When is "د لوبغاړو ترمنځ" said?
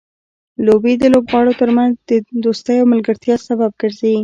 0.97-1.93